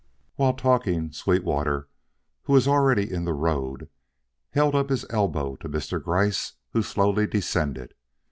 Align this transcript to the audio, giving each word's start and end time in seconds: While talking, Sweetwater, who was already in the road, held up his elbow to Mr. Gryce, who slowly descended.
While 0.35 0.55
talking, 0.55 1.11
Sweetwater, 1.11 1.87
who 2.45 2.53
was 2.53 2.67
already 2.67 3.11
in 3.13 3.23
the 3.25 3.35
road, 3.35 3.87
held 4.49 4.73
up 4.73 4.89
his 4.89 5.05
elbow 5.11 5.57
to 5.57 5.69
Mr. 5.69 6.01
Gryce, 6.03 6.53
who 6.71 6.81
slowly 6.81 7.27
descended. 7.27 7.93